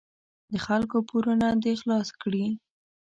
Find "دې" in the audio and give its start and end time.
1.63-1.73